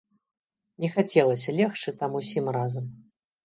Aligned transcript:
Не 0.85 0.89
хацелася 0.95 1.55
легчы 1.59 1.95
там 2.03 2.19
усім 2.23 2.53
разам. 2.59 2.93